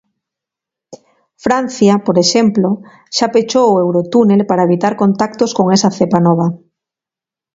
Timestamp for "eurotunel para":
3.85-4.65